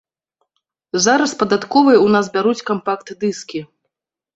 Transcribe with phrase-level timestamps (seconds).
[1.05, 3.69] Зараз падатковыя ў нас бяруць кампакт-дыскі.